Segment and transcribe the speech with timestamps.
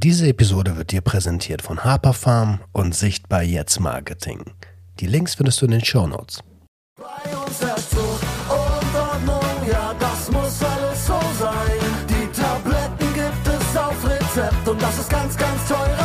[0.00, 4.44] Diese Episode wird dir präsentiert von Harper Farm und Sichtbar Jetzt Marketing.
[5.00, 6.38] Die Links findest du in den Show Notes.
[6.96, 11.80] Bei uns Zucht und Ordnung, ja, das muss alles so sein.
[12.08, 15.97] Die Tabletten gibt es auf Rezept und das ist ganz, ganz teurer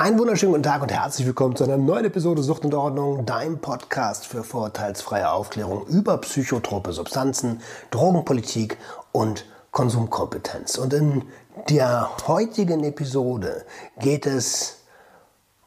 [0.00, 3.58] Einen wunderschönen guten Tag und herzlich willkommen zu einer neuen Episode Sucht und Ordnung, dein
[3.58, 8.78] Podcast für vorurteilsfreie Aufklärung über psychotrope Substanzen, Drogenpolitik
[9.12, 10.78] und Konsumkompetenz.
[10.78, 11.24] Und in
[11.68, 13.66] der heutigen Episode
[13.98, 14.78] geht es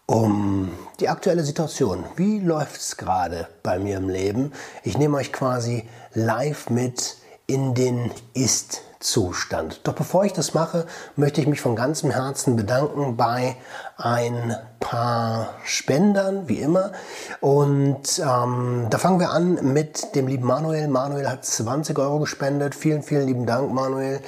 [0.08, 2.04] um die aktuelle Situation.
[2.16, 4.52] Wie läuft es gerade bei mir im Leben?
[4.84, 7.18] Ich nehme euch quasi live mit
[7.54, 9.82] in den Ist-Zustand.
[9.84, 13.56] Doch bevor ich das mache, möchte ich mich von ganzem Herzen bedanken bei
[13.96, 16.94] ein paar Spendern, wie immer.
[17.42, 20.88] Und ähm, da fangen wir an mit dem lieben Manuel.
[20.88, 22.74] Manuel hat 20 Euro gespendet.
[22.74, 24.20] Vielen, vielen lieben Dank, Manuel.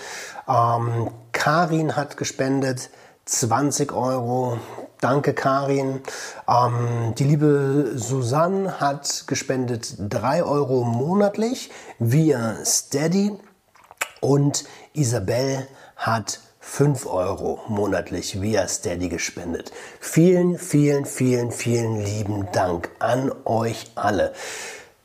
[0.47, 2.91] Ähm, Karin hat gespendet
[3.25, 4.59] 20 Euro.
[5.01, 6.01] Danke, Karin.
[6.47, 13.33] Ähm, die liebe Susanne hat gespendet 3 Euro monatlich via Steady.
[14.21, 19.71] Und Isabel hat 5 Euro monatlich via Steady gespendet.
[19.99, 24.33] Vielen, vielen, vielen, vielen lieben Dank an euch alle.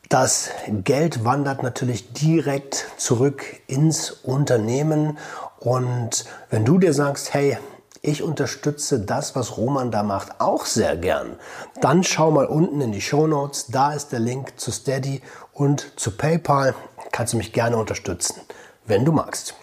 [0.08, 5.18] Das Geld wandert natürlich direkt zurück ins Unternehmen.
[5.58, 7.58] Und wenn du dir sagst, hey,
[8.02, 11.36] ich unterstütze das, was Roman da macht, auch sehr gern.
[11.80, 13.66] Dann schau mal unten in die Show Notes.
[13.66, 15.20] Da ist der Link zu Steady
[15.52, 16.74] und zu PayPal.
[17.12, 18.40] Kannst du mich gerne unterstützen,
[18.86, 19.54] wenn du magst.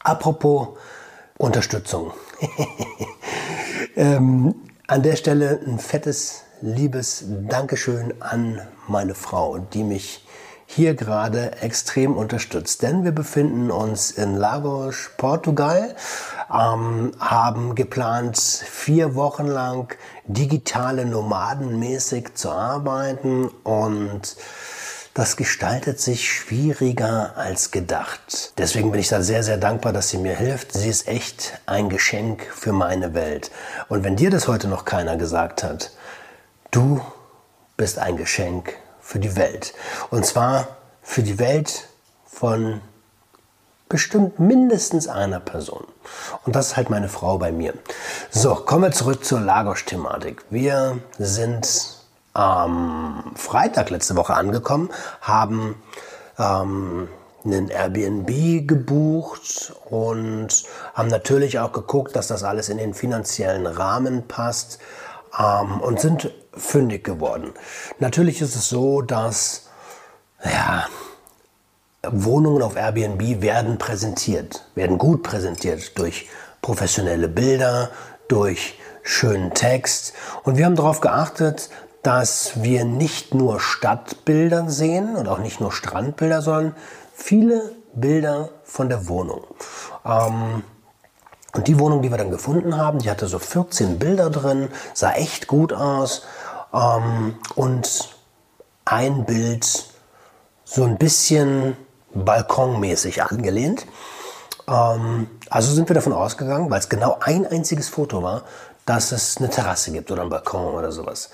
[0.00, 0.68] Apropos
[1.38, 2.12] Unterstützung.
[3.96, 4.54] ähm,
[4.86, 10.23] an der Stelle ein fettes, liebes Dankeschön an meine Frau, die mich
[10.66, 12.82] hier gerade extrem unterstützt.
[12.82, 15.94] Denn wir befinden uns in Lagos, Portugal,
[16.52, 19.94] ähm, haben geplant, vier Wochen lang
[20.26, 24.36] digitale Nomadenmäßig zu arbeiten und
[25.14, 28.52] das gestaltet sich schwieriger als gedacht.
[28.58, 30.72] Deswegen bin ich da sehr, sehr dankbar, dass sie mir hilft.
[30.72, 33.52] Sie ist echt ein Geschenk für meine Welt.
[33.88, 35.92] Und wenn dir das heute noch keiner gesagt hat,
[36.72, 37.00] du
[37.76, 39.74] bist ein Geschenk für die Welt.
[40.10, 40.66] Und zwar
[41.02, 41.88] für die Welt
[42.26, 42.80] von
[43.88, 45.84] bestimmt mindestens einer Person.
[46.44, 47.74] Und das ist halt meine Frau bei mir.
[48.30, 50.44] So, kommen wir zurück zur Lagos-Thematik.
[50.48, 51.98] Wir sind
[52.32, 54.90] am Freitag letzte Woche angekommen,
[55.20, 55.80] haben
[56.38, 57.08] ähm,
[57.44, 64.26] einen Airbnb gebucht und haben natürlich auch geguckt, dass das alles in den finanziellen Rahmen
[64.26, 64.78] passt
[65.38, 67.52] ähm, und sind fündig geworden.
[67.98, 69.68] Natürlich ist es so, dass
[70.44, 70.86] ja,
[72.02, 76.28] Wohnungen auf Airbnb werden präsentiert, werden gut präsentiert durch
[76.62, 77.90] professionelle Bilder,
[78.28, 80.14] durch schönen Text.
[80.44, 81.70] Und wir haben darauf geachtet,
[82.02, 86.76] dass wir nicht nur Stadtbilder sehen und auch nicht nur Strandbilder, sondern
[87.14, 89.42] viele Bilder von der Wohnung.
[90.04, 90.62] Ähm,
[91.54, 95.12] und die Wohnung, die wir dann gefunden haben, die hatte so 14 Bilder drin, sah
[95.12, 96.22] echt gut aus.
[96.72, 98.10] Ähm, und
[98.84, 99.86] ein Bild
[100.64, 101.76] so ein bisschen
[102.12, 103.86] balkonmäßig angelehnt.
[104.68, 108.42] Ähm, also sind wir davon ausgegangen, weil es genau ein einziges Foto war,
[108.84, 111.30] dass es eine Terrasse gibt oder einen Balkon oder sowas.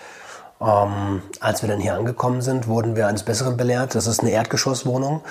[0.61, 3.95] Ähm, als wir dann hier angekommen sind, wurden wir eines Besseren belehrt.
[3.95, 5.23] Das ist eine Erdgeschosswohnung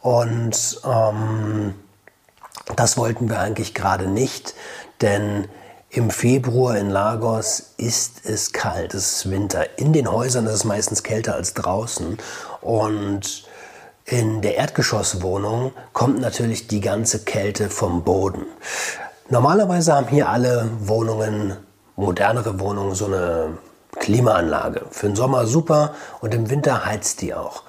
[0.00, 1.74] und ähm,
[2.76, 4.54] das wollten wir eigentlich gerade nicht,
[5.00, 5.48] denn
[5.90, 9.78] im Februar in Lagos ist es kalt, es ist Winter.
[9.78, 12.16] In den Häusern ist es meistens kälter als draußen
[12.60, 13.44] und
[14.04, 18.46] in der Erdgeschosswohnung kommt natürlich die ganze Kälte vom Boden.
[19.28, 21.56] Normalerweise haben hier alle Wohnungen,
[21.96, 23.58] modernere Wohnungen, so eine
[23.98, 24.86] Klimaanlage.
[24.90, 27.62] Für den Sommer super und im Winter heizt die auch.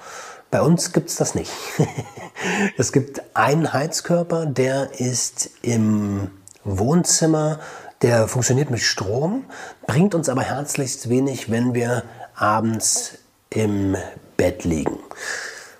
[0.52, 1.50] Bei uns gibt es das nicht.
[2.76, 6.30] es gibt einen Heizkörper, der ist im
[6.62, 7.58] Wohnzimmer,
[8.02, 9.46] der funktioniert mit Strom,
[9.86, 12.04] bringt uns aber herzlichst wenig, wenn wir
[12.34, 13.18] abends
[13.48, 13.96] im
[14.36, 14.98] Bett liegen.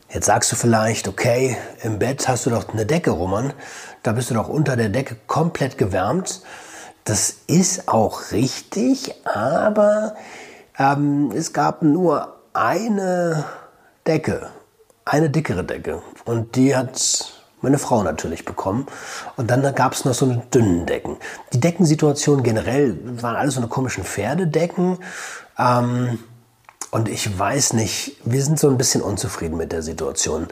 [0.09, 3.53] Jetzt sagst du vielleicht, okay, im Bett hast du doch eine Decke, Roman.
[4.03, 6.41] Da bist du doch unter der Decke komplett gewärmt.
[7.05, 10.17] Das ist auch richtig, aber
[10.79, 13.45] Ähm, es gab nur eine
[14.07, 14.49] Decke,
[15.05, 16.03] eine dickere Decke.
[16.25, 18.87] Und die hat meine Frau natürlich bekommen.
[19.37, 21.17] Und dann gab es noch so eine dünnen Decken.
[21.53, 24.99] Die Deckensituation generell waren alles so eine komischen Pferdedecken.
[25.59, 26.19] Ähm,
[26.91, 30.49] und ich weiß nicht, wir sind so ein bisschen unzufrieden mit der Situation.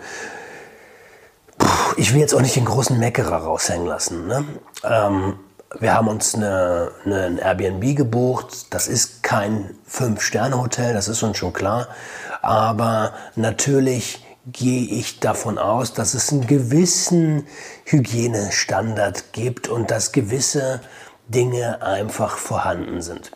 [1.58, 4.26] Puh, ich will jetzt auch nicht den großen Meckerer raushängen lassen.
[4.26, 4.44] Ne?
[4.84, 5.34] Ähm,
[5.78, 8.66] wir haben uns ein Airbnb gebucht.
[8.70, 11.88] Das ist kein Fünf-Sterne-Hotel, das ist uns schon klar.
[12.42, 17.46] Aber natürlich gehe ich davon aus, dass es einen gewissen
[17.84, 20.80] Hygienestandard gibt und dass gewisse
[21.28, 23.30] Dinge einfach vorhanden sind.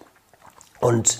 [0.80, 1.18] Und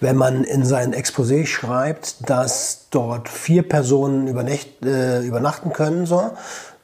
[0.00, 6.32] wenn man in sein Exposé schreibt, dass dort vier Personen übernacht, äh, übernachten können, so,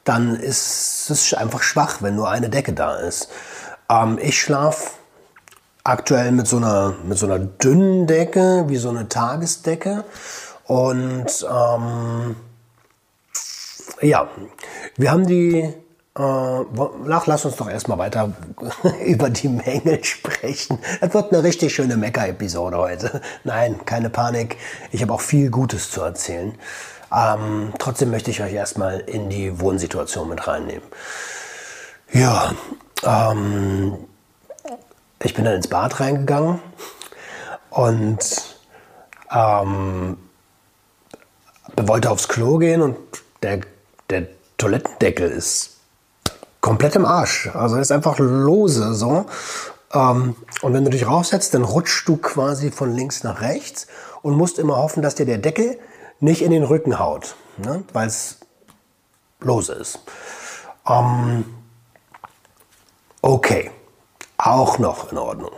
[0.03, 3.29] dann ist es einfach schwach, wenn nur eine Decke da ist.
[3.89, 4.91] Ähm, ich schlafe
[5.83, 10.05] aktuell mit so, einer, mit so einer dünnen Decke, wie so eine Tagesdecke.
[10.73, 12.35] Und ähm,
[14.01, 14.27] ja,
[14.97, 15.71] wir haben die
[16.17, 16.63] äh,
[17.05, 18.33] lass uns doch erstmal weiter
[19.05, 20.79] über die Mängel sprechen.
[20.99, 23.21] Das wird eine richtig schöne Mecker-Episode heute.
[23.43, 24.57] Nein, keine Panik.
[24.91, 26.57] Ich habe auch viel Gutes zu erzählen.
[27.15, 30.87] Ähm, trotzdem möchte ich euch erstmal in die Wohnsituation mit reinnehmen.
[32.11, 32.51] Ja,
[33.03, 33.95] ähm,
[35.21, 36.59] ich bin dann ins Bad reingegangen
[37.69, 38.57] und
[39.31, 40.17] ähm,
[41.77, 42.97] wollte aufs Klo gehen und
[43.41, 43.61] der,
[44.09, 44.27] der
[44.57, 45.77] Toilettendeckel ist
[46.61, 47.49] komplett im Arsch.
[47.53, 49.25] Also ist einfach lose so.
[49.93, 53.87] Ähm, und wenn du dich raufsetzt, dann rutschst du quasi von links nach rechts
[54.21, 55.79] und musst immer hoffen, dass dir der Deckel
[56.19, 57.83] nicht in den Rücken haut, ne?
[57.91, 58.39] weil es
[59.41, 59.99] lose ist.
[60.87, 61.45] Ähm,
[63.21, 63.71] okay,
[64.37, 65.51] auch noch in Ordnung.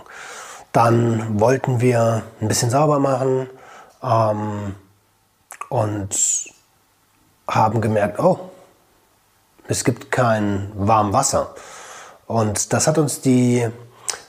[0.72, 3.48] Dann wollten wir ein bisschen sauber machen
[4.04, 4.76] ähm,
[5.70, 6.10] und
[7.48, 8.50] haben gemerkt, oh,
[9.68, 11.56] es gibt kein warmes Wasser.
[12.28, 13.68] Und das hat uns die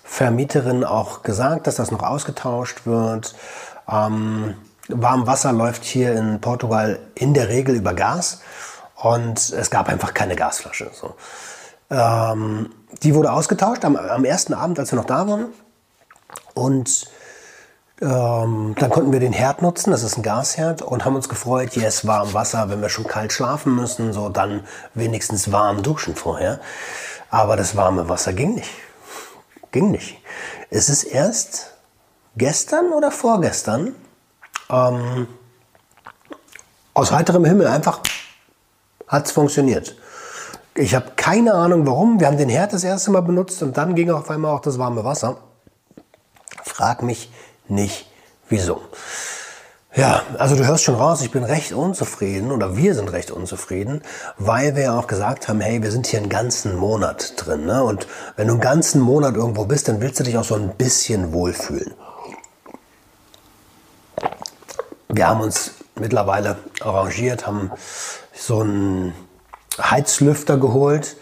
[0.04, 3.34] Vermieterin auch gesagt, dass das noch ausgetauscht wird.
[3.88, 4.54] Ähm,
[4.88, 8.40] Warmwasser läuft hier in Portugal in der Regel über Gas
[8.94, 10.90] und es gab einfach keine Gasflasche.
[10.92, 11.16] So.
[11.90, 12.70] Ähm,
[13.02, 15.48] die wurde ausgetauscht am, am ersten Abend, als wir noch da waren.
[16.54, 17.08] Und
[18.00, 21.76] ähm, dann konnten wir den Herd nutzen, das ist ein Gasherd, und haben uns gefreut,
[21.76, 24.64] yes, warm Wasser, wenn wir schon kalt schlafen müssen, so dann
[24.94, 26.60] wenigstens warm duschen vorher.
[27.30, 28.70] Aber das warme Wasser ging nicht.
[29.72, 30.18] Ging nicht.
[30.70, 31.74] Es ist erst
[32.36, 33.94] gestern oder vorgestern
[34.70, 35.28] ähm,
[36.94, 38.00] aus heiterem Himmel einfach
[39.06, 39.96] hat es funktioniert.
[40.74, 42.20] Ich habe keine Ahnung warum.
[42.20, 44.78] Wir haben den Herd das erste Mal benutzt und dann ging auf einmal auch das
[44.78, 45.38] warme Wasser.
[46.64, 47.30] Frag mich
[47.70, 48.06] nicht
[48.48, 48.80] wieso.
[49.96, 54.02] Ja, also du hörst schon raus, ich bin recht unzufrieden oder wir sind recht unzufrieden,
[54.36, 57.64] weil wir ja auch gesagt haben, hey, wir sind hier einen ganzen Monat drin.
[57.64, 57.82] Ne?
[57.82, 60.76] Und wenn du einen ganzen Monat irgendwo bist, dann willst du dich auch so ein
[60.76, 61.94] bisschen wohlfühlen.
[65.08, 67.70] Wir haben uns mittlerweile arrangiert, haben
[68.34, 69.14] so einen
[69.80, 71.16] Heizlüfter geholt,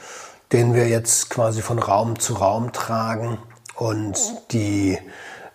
[0.51, 3.39] den wir jetzt quasi von Raum zu Raum tragen
[3.77, 4.19] und
[4.51, 4.99] die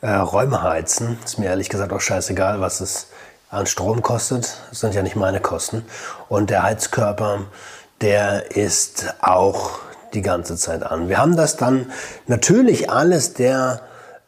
[0.01, 1.17] äh, Räume heizen.
[1.23, 3.07] Ist mir ehrlich gesagt auch scheißegal, was es
[3.49, 4.57] an Strom kostet.
[4.69, 5.85] Das sind ja nicht meine Kosten.
[6.27, 7.45] Und der Heizkörper,
[8.01, 9.79] der ist auch
[10.13, 11.09] die ganze Zeit an.
[11.09, 11.91] Wir haben das dann
[12.27, 13.81] natürlich alles der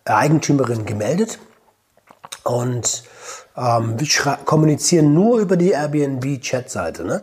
[0.05, 1.39] Eigentümerin gemeldet
[2.43, 3.03] und
[3.55, 7.03] ähm, wir kommunizieren nur über die Airbnb-Chat-Seite.
[7.03, 7.21] Ne?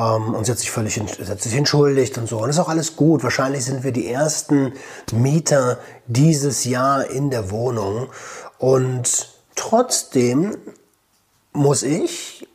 [0.00, 2.38] Ähm, und sie hat sich völlig hat sich entschuldigt und so.
[2.38, 3.22] Und das ist auch alles gut.
[3.22, 4.72] Wahrscheinlich sind wir die ersten
[5.12, 8.08] Mieter dieses Jahr in der Wohnung.
[8.58, 10.56] Und trotzdem
[11.52, 12.48] muss ich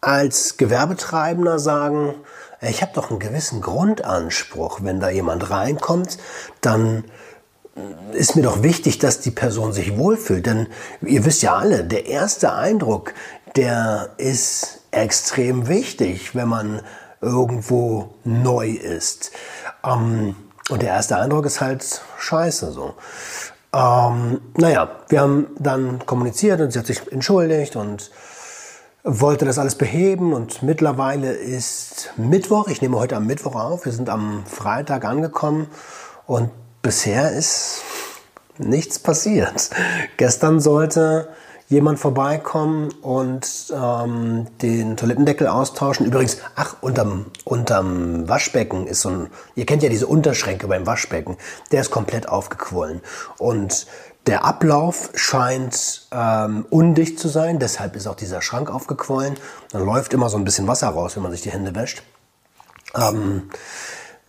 [0.00, 2.14] als Gewerbetreibender sagen,
[2.60, 4.80] ich habe doch einen gewissen Grundanspruch.
[4.82, 6.18] Wenn da jemand reinkommt,
[6.60, 7.04] dann
[8.12, 10.46] ist mir doch wichtig, dass die Person sich wohlfühlt.
[10.46, 10.68] Denn
[11.00, 13.14] ihr wisst ja alle, der erste Eindruck,
[13.56, 16.82] der ist extrem wichtig, wenn man
[17.20, 19.32] irgendwo neu ist.
[19.84, 20.36] Ähm,
[20.70, 22.94] und der erste Eindruck ist halt scheiße so.
[23.72, 28.10] Ähm, naja, wir haben dann kommuniziert und sie hat sich entschuldigt und
[29.04, 33.92] wollte das alles beheben und mittlerweile ist Mittwoch, ich nehme heute am Mittwoch auf, wir
[33.92, 35.66] sind am Freitag angekommen
[36.26, 36.50] und
[36.82, 37.82] bisher ist
[38.58, 39.70] nichts passiert.
[40.18, 41.28] Gestern sollte
[41.72, 46.06] jemand vorbeikommen und ähm, den Toilettendeckel austauschen.
[46.06, 51.36] Übrigens, ach, unterm, unterm Waschbecken ist so ein, ihr kennt ja diese Unterschränke beim Waschbecken,
[51.72, 53.00] der ist komplett aufgequollen.
[53.38, 53.86] Und
[54.28, 59.34] Der Ablauf scheint ähm, undicht zu sein, deshalb ist auch dieser Schrank aufgequollen.
[59.72, 62.04] Dann läuft immer so ein bisschen Wasser raus, wenn man sich die Hände wäscht.
[62.94, 63.50] Ähm,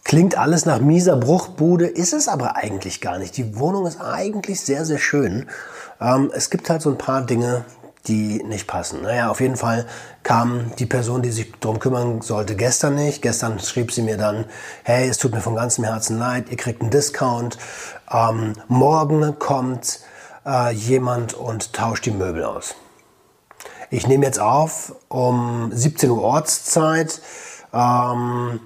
[0.04, 3.38] klingt alles nach mieser Bruchbude, ist es aber eigentlich gar nicht.
[3.38, 5.48] Die Wohnung ist eigentlich sehr, sehr schön.
[6.02, 7.66] Ähm, es gibt halt so ein paar Dinge,
[8.08, 9.02] die nicht passen.
[9.04, 9.86] Naja, auf jeden Fall
[10.24, 13.22] kam die Person, die sich darum kümmern sollte, gestern nicht.
[13.22, 14.46] Gestern schrieb sie mir dann,
[14.84, 17.58] hey, es tut mir von ganzem Herzen leid, ihr kriegt einen Discount.
[18.12, 20.02] Ähm, morgen kommt
[20.46, 22.76] äh, jemand und tauscht die Möbel aus.
[23.90, 27.22] Ich nehme jetzt auf um 17 Uhr Ortszeit,
[27.74, 28.60] ähm,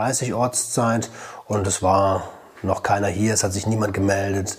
[0.00, 1.10] 17.30 Ortszeit
[1.46, 2.28] und es war
[2.62, 4.56] noch keiner hier, es hat sich niemand gemeldet.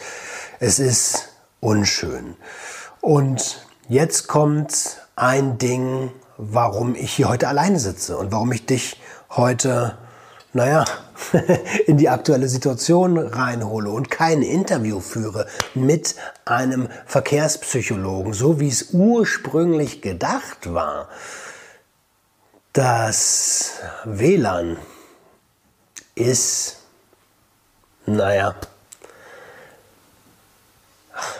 [0.60, 1.30] Es ist
[1.60, 2.36] unschön.
[3.02, 9.00] Und jetzt kommt ein Ding, warum ich hier heute alleine sitze und warum ich dich
[9.30, 9.98] heute,
[10.54, 10.86] naja,
[11.88, 15.46] in die aktuelle Situation reinhole und kein Interview führe
[15.76, 21.10] mit einem Verkehrspsychologen, so wie es ursprünglich gedacht war.
[22.74, 23.74] Das
[24.06, 24.78] WLAN
[26.15, 26.77] ist,
[28.06, 28.56] naja,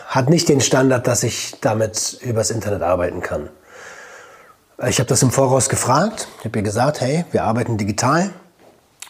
[0.06, 3.48] hat nicht den Standard, dass ich damit übers Internet arbeiten kann.
[4.86, 6.28] Ich habe das im Voraus gefragt.
[6.40, 8.30] Ich habe ihr gesagt, hey, wir arbeiten digital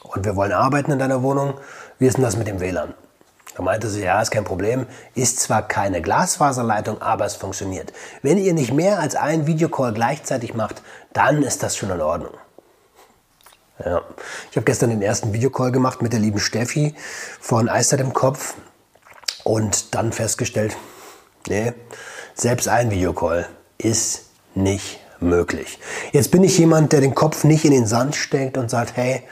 [0.03, 1.55] und wir wollen arbeiten in deiner Wohnung.
[1.99, 2.95] Wie ist denn das mit dem WLAN?
[3.57, 4.87] Da meinte sie, ja, ist kein Problem.
[5.15, 7.93] Ist zwar keine Glasfaserleitung, aber es funktioniert.
[8.23, 12.33] Wenn ihr nicht mehr als einen Videocall gleichzeitig macht, dann ist das schon in Ordnung.
[13.85, 14.03] Ja.
[14.51, 16.95] Ich habe gestern den ersten Videocall gemacht mit der lieben Steffi
[17.41, 18.55] von Eistert im Kopf
[19.45, 20.77] und dann festgestellt,
[21.49, 21.73] Nee,
[22.35, 23.49] selbst ein Videocall
[23.79, 25.79] ist nicht möglich.
[26.13, 29.23] Jetzt bin ich jemand, der den Kopf nicht in den Sand steckt und sagt, hey,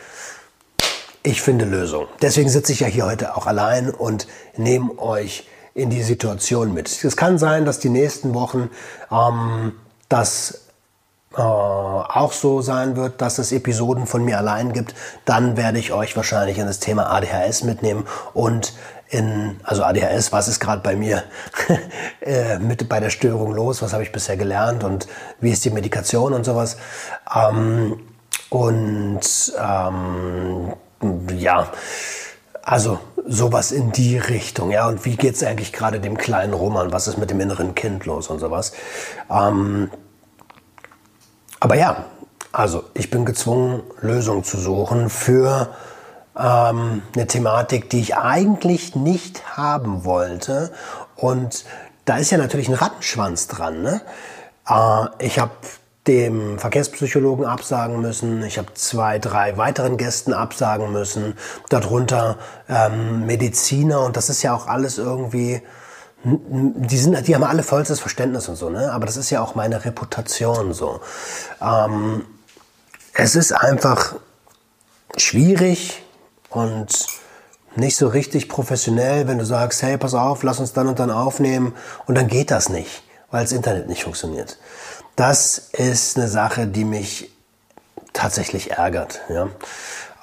[1.22, 2.06] ich finde Lösung.
[2.22, 4.26] Deswegen sitze ich ja hier heute auch allein und
[4.56, 7.04] nehme euch in die Situation mit.
[7.04, 8.70] Es kann sein, dass die nächsten Wochen
[9.12, 9.72] ähm,
[10.08, 10.62] das
[11.36, 14.94] äh, auch so sein wird, dass es Episoden von mir allein gibt.
[15.24, 18.72] Dann werde ich euch wahrscheinlich in das Thema ADHS mitnehmen und
[19.10, 21.22] in, also ADHS, was ist gerade bei mir
[22.20, 25.06] äh, mit bei der Störung los, was habe ich bisher gelernt und
[25.40, 26.76] wie ist die Medikation und sowas.
[27.32, 28.00] Ähm,
[28.50, 30.72] und ähm,
[31.36, 31.68] ja,
[32.62, 34.70] also sowas in die Richtung.
[34.72, 36.92] Ja, und wie geht es eigentlich gerade dem kleinen Roman?
[36.92, 38.72] Was ist mit dem inneren Kind los und sowas?
[39.30, 39.90] Ähm,
[41.60, 42.04] aber ja,
[42.52, 45.68] also ich bin gezwungen, Lösungen zu suchen für
[46.36, 50.72] ähm, eine Thematik, die ich eigentlich nicht haben wollte.
[51.16, 51.64] Und
[52.06, 53.82] da ist ja natürlich ein Rattenschwanz dran.
[53.82, 54.00] Ne?
[54.68, 55.52] Äh, ich habe
[56.06, 58.42] dem Verkehrspsychologen absagen müssen.
[58.42, 61.36] Ich habe zwei, drei weiteren Gästen absagen müssen.
[61.68, 62.38] Darunter
[62.68, 65.62] ähm, Mediziner und das ist ja auch alles irgendwie.
[66.22, 68.92] Die, sind, die haben alle vollstes Verständnis und so, ne?
[68.92, 71.00] Aber das ist ja auch meine Reputation so.
[71.62, 72.24] Ähm,
[73.14, 74.16] es ist einfach
[75.16, 76.02] schwierig,
[76.50, 77.06] und
[77.76, 81.10] nicht so richtig professionell, wenn du sagst, hey, pass auf, lass uns dann und dann
[81.10, 81.74] aufnehmen
[82.06, 84.58] und dann geht das nicht, weil das Internet nicht funktioniert.
[85.16, 87.30] Das ist eine Sache, die mich
[88.12, 89.20] tatsächlich ärgert.
[89.28, 89.48] Ja?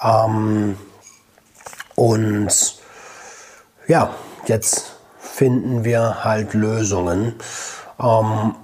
[0.04, 0.78] Ähm,
[1.96, 2.78] und
[3.88, 4.14] ja,
[4.46, 4.97] jetzt
[5.38, 7.36] finden wir halt Lösungen.
[8.02, 8.56] Ähm,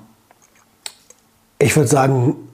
[1.60, 2.50] ich würde sagen,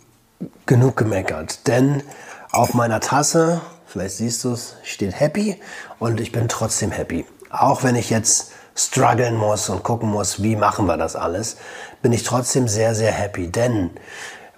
[0.65, 2.03] genug gemeckert, denn
[2.51, 5.57] auf meiner Tasse vielleicht siehst du es, steht happy
[5.99, 7.25] und ich bin trotzdem happy.
[7.49, 11.55] Auch wenn ich jetzt strugglen muss und gucken muss, wie machen wir das alles,
[12.01, 13.89] bin ich trotzdem sehr, sehr happy, denn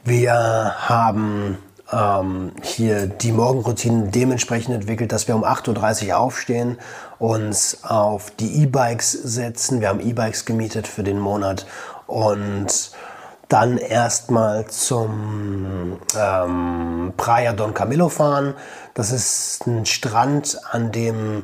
[0.04, 1.60] wir haben
[1.92, 6.78] ähm, hier die Morgenroutine dementsprechend entwickelt, dass wir um 8.30 Uhr aufstehen,
[7.20, 9.82] uns auf die E-Bikes setzen.
[9.82, 11.66] Wir haben E-Bikes gemietet für den Monat
[12.08, 12.92] und
[13.50, 18.54] dann erstmal zum ähm, Praia Don Camillo fahren.
[18.94, 21.44] Das ist ein Strand, an dem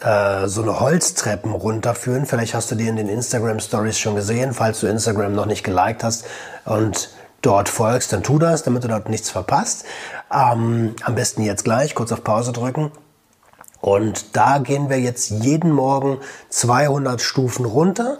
[0.00, 2.24] äh, so eine Holztreppen runterführen.
[2.24, 5.64] Vielleicht hast du die in den Instagram Stories schon gesehen, falls du Instagram noch nicht
[5.64, 6.24] geliked hast
[6.64, 7.10] und
[7.46, 9.84] dort folgst, dann tu das, damit du dort nichts verpasst.
[10.32, 12.90] Ähm, am besten jetzt gleich, kurz auf Pause drücken.
[13.80, 18.18] Und da gehen wir jetzt jeden Morgen 200 Stufen runter,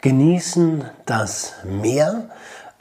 [0.00, 2.28] genießen das Meer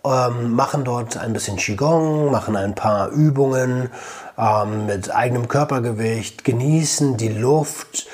[0.05, 3.89] ähm, machen dort ein bisschen Qigong, machen ein paar Übungen
[4.37, 8.07] ähm, mit eigenem Körpergewicht, genießen die Luft,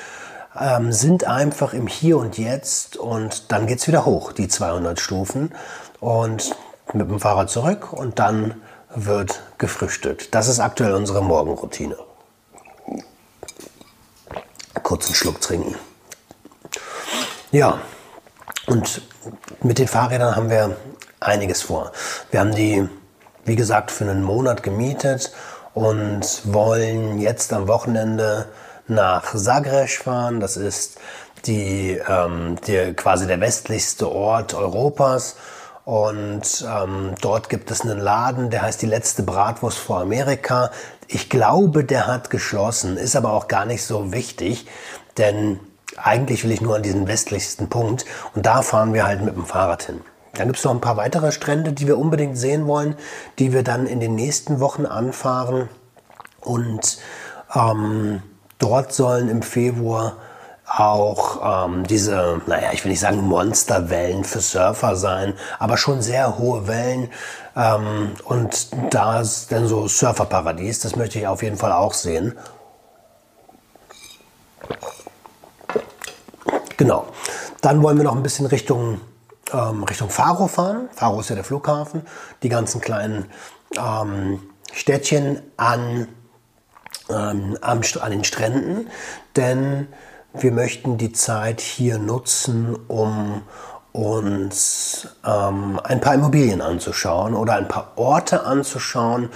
[0.58, 5.52] ähm, sind einfach im Hier und Jetzt und dann geht's wieder hoch, die 200 Stufen
[5.98, 6.54] und
[6.92, 8.60] mit dem Fahrrad zurück und dann
[8.94, 10.34] wird gefrühstückt.
[10.34, 11.96] Das ist aktuell unsere Morgenroutine.
[14.82, 15.76] Kurzen Schluck trinken.
[17.52, 17.80] Ja,
[18.66, 19.02] und
[19.62, 20.76] mit den Fahrrädern haben wir
[21.20, 21.92] einiges vor.
[22.30, 22.88] Wir haben die,
[23.44, 25.32] wie gesagt, für einen Monat gemietet
[25.74, 28.46] und wollen jetzt am Wochenende
[28.86, 30.40] nach Zagreb fahren.
[30.40, 30.98] Das ist
[31.46, 35.36] die, ähm, die, quasi der westlichste Ort Europas.
[35.84, 40.70] Und ähm, dort gibt es einen Laden, der heißt die letzte Bratwurst vor Amerika.
[41.08, 44.66] Ich glaube, der hat geschlossen, ist aber auch gar nicht so wichtig,
[45.16, 45.58] denn
[45.96, 49.46] eigentlich will ich nur an diesen westlichsten Punkt und da fahren wir halt mit dem
[49.46, 50.00] Fahrrad hin.
[50.34, 52.94] Dann gibt es noch ein paar weitere Strände, die wir unbedingt sehen wollen,
[53.38, 55.68] die wir dann in den nächsten Wochen anfahren.
[56.40, 56.98] Und
[57.54, 58.22] ähm,
[58.58, 60.16] dort sollen im Februar
[60.70, 66.38] auch ähm, diese, naja, ich will nicht sagen Monsterwellen für Surfer sein, aber schon sehr
[66.38, 67.10] hohe Wellen.
[67.56, 72.38] Ähm, und da ist dann so Surferparadies, das möchte ich auf jeden Fall auch sehen.
[76.76, 77.06] Genau.
[77.60, 79.00] Dann wollen wir noch ein bisschen Richtung,
[79.52, 80.88] ähm, Richtung Faro fahren.
[80.94, 82.02] Faro ist ja der Flughafen.
[82.42, 83.26] Die ganzen kleinen
[83.76, 84.40] ähm,
[84.72, 86.08] Städtchen an,
[87.10, 88.88] ähm, am, an den Stränden.
[89.36, 89.88] Denn
[90.32, 93.42] wir möchten die Zeit hier nutzen, um
[93.92, 99.30] uns ähm, ein paar Immobilien anzuschauen oder ein paar Orte anzuschauen,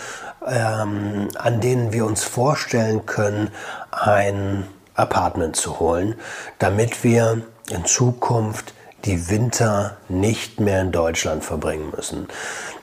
[0.47, 3.51] ähm, an denen wir uns vorstellen können,
[3.91, 6.15] ein Apartment zu holen,
[6.59, 8.75] damit wir in Zukunft
[9.05, 12.29] die Winter nicht mehr in Deutschland verbringen müssen.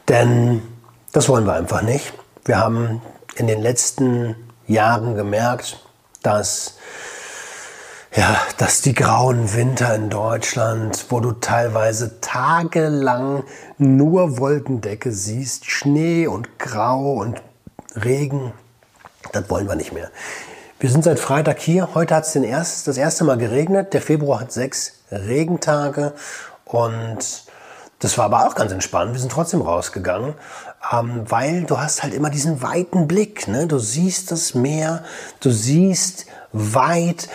[0.09, 0.61] Denn
[1.13, 2.13] das wollen wir einfach nicht.
[2.43, 3.01] Wir haben
[3.35, 4.35] in den letzten
[4.67, 5.79] Jahren gemerkt,
[6.21, 6.77] dass
[8.13, 13.43] ja, dass die grauen Winter in Deutschland, wo du teilweise tagelang
[13.77, 17.41] nur Wolkendecke siehst, Schnee und Grau und
[17.95, 18.53] Regen,
[19.31, 20.09] das wollen wir nicht mehr.
[20.79, 21.89] Wir sind seit Freitag hier.
[21.93, 23.93] Heute hat es das erste Mal geregnet.
[23.93, 26.13] Der Februar hat sechs Regentage
[26.65, 27.19] und
[27.99, 29.13] das war aber auch ganz entspannt.
[29.13, 30.33] Wir sind trotzdem rausgegangen,
[30.91, 33.47] ähm, weil du hast halt immer diesen weiten Blick.
[33.47, 33.67] Ne?
[33.67, 35.03] Du siehst das Meer,
[35.39, 37.29] du siehst weit.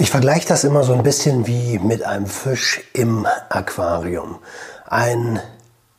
[0.00, 4.38] Ich vergleiche das immer so ein bisschen wie mit einem Fisch im Aquarium.
[4.86, 5.40] Ein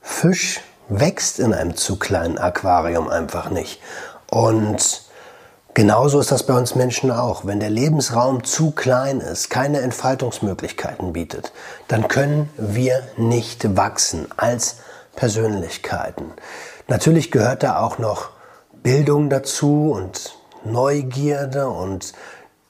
[0.01, 3.79] Fisch wächst in einem zu kleinen Aquarium einfach nicht.
[4.31, 5.03] Und
[5.73, 7.45] Genauso ist das bei uns Menschen auch.
[7.45, 11.53] Wenn der Lebensraum zu klein ist, keine Entfaltungsmöglichkeiten bietet,
[11.87, 14.77] dann können wir nicht wachsen als
[15.15, 16.33] Persönlichkeiten.
[16.89, 18.31] Natürlich gehört da auch noch
[18.83, 20.35] Bildung dazu und
[20.65, 22.11] Neugierde und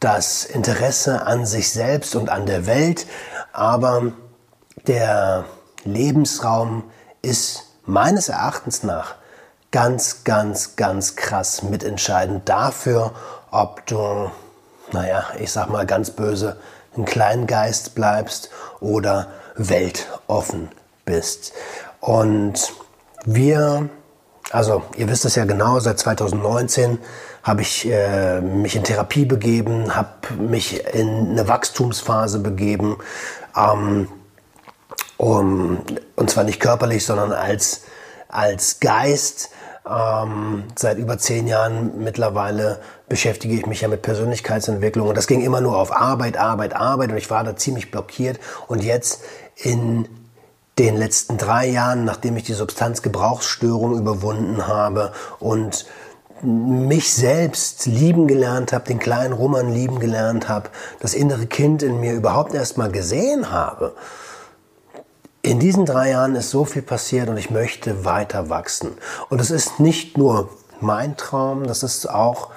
[0.01, 3.05] das Interesse an sich selbst und an der Welt.
[3.53, 4.11] Aber
[4.87, 5.45] der
[5.85, 6.83] Lebensraum
[7.21, 9.15] ist meines Erachtens nach
[9.71, 13.13] ganz, ganz, ganz krass mitentscheidend dafür,
[13.51, 14.31] ob du,
[14.91, 16.57] naja, ich sag mal ganz böse,
[16.97, 20.69] ein Kleingeist bleibst oder weltoffen
[21.05, 21.53] bist.
[21.99, 22.73] Und
[23.23, 23.87] wir,
[24.51, 26.97] also ihr wisst es ja genau, seit 2019
[27.43, 32.97] habe ich äh, mich in Therapie begeben, habe mich in eine Wachstumsphase begeben,
[33.55, 34.07] ähm,
[35.17, 35.81] um,
[36.15, 37.83] und zwar nicht körperlich, sondern als,
[38.27, 39.49] als Geist.
[39.89, 45.41] Ähm, seit über zehn Jahren mittlerweile beschäftige ich mich ja mit Persönlichkeitsentwicklung und das ging
[45.41, 48.39] immer nur auf Arbeit, Arbeit, Arbeit und ich war da ziemlich blockiert.
[48.67, 49.21] Und jetzt
[49.55, 50.07] in
[50.77, 55.85] den letzten drei Jahren, nachdem ich die Substanzgebrauchsstörung überwunden habe und
[56.43, 61.99] mich selbst lieben gelernt habe, den kleinen Roman lieben gelernt habe, das innere Kind in
[61.99, 63.93] mir überhaupt erst mal gesehen habe,
[65.43, 68.91] in diesen drei Jahren ist so viel passiert und ich möchte weiter wachsen.
[69.29, 70.49] Und es ist nicht nur
[70.79, 72.49] mein Traum, das ist auch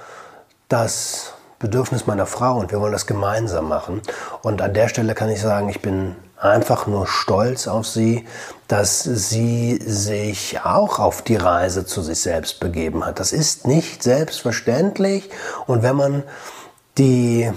[0.68, 4.02] das Bedürfnis meiner Frau und wir wollen das gemeinsam machen.
[4.42, 8.26] Und an der Stelle kann ich sagen, ich bin einfach nur stolz auf sie,
[8.68, 13.20] dass sie sich auch auf die Reise zu sich selbst begeben hat.
[13.20, 15.30] Das ist nicht selbstverständlich
[15.66, 16.22] und wenn man
[16.98, 17.50] die,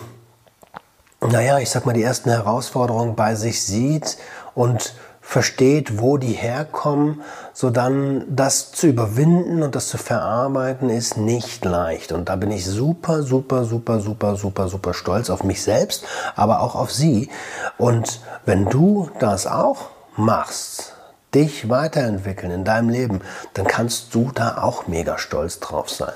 [1.21, 4.17] naja, ich sag mal, die ersten Herausforderungen bei sich sieht
[4.55, 4.93] und
[5.27, 11.65] versteht, wo die herkommen, so dann das zu überwinden und das zu verarbeiten ist nicht
[11.65, 12.13] leicht.
[12.13, 16.05] Und da bin ich super, super, super, super, super, super stolz auf mich selbst,
[16.37, 17.29] aber auch auf sie.
[17.77, 20.93] Und wenn du das auch machst,
[21.35, 23.19] dich weiterentwickeln in deinem Leben,
[23.53, 26.15] dann kannst du da auch mega stolz drauf sein.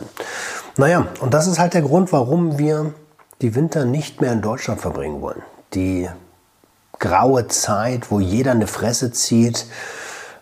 [0.78, 2.94] Naja, und das ist halt der Grund, warum wir
[3.42, 5.42] die Winter nicht mehr in Deutschland verbringen wollen.
[5.74, 6.08] Die
[7.02, 9.66] graue Zeit, wo jeder eine Fresse zieht,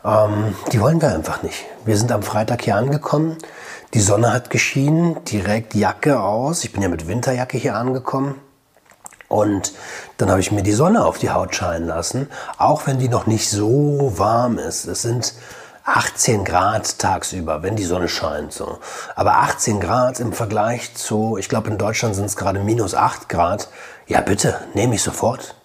[0.06, 1.66] ähm, die wollen wir einfach nicht.
[1.86, 3.38] Wir sind am Freitag hier angekommen.
[3.96, 6.64] Die Sonne hat geschienen, direkt Jacke aus.
[6.64, 8.36] Ich bin ja mit Winterjacke hier angekommen.
[9.28, 9.74] Und
[10.18, 13.26] dann habe ich mir die Sonne auf die Haut scheinen lassen, auch wenn die noch
[13.26, 14.86] nicht so warm ist.
[14.86, 15.34] Es sind
[15.86, 18.54] 18 Grad tagsüber, wenn die Sonne scheint.
[18.54, 18.80] So.
[19.16, 23.30] Aber 18 Grad im Vergleich zu, ich glaube in Deutschland sind es gerade minus 8
[23.30, 23.70] Grad.
[24.08, 25.56] Ja bitte, nehme ich sofort.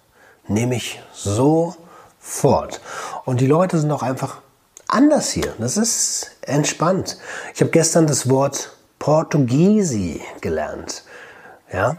[0.46, 2.80] Nehme ich sofort.
[3.24, 4.42] Und die Leute sind auch einfach
[4.88, 5.54] anders hier.
[5.58, 7.18] Das ist entspannt.
[7.54, 11.04] Ich habe gestern das Wort Portugiesi gelernt.
[11.72, 11.96] Ja,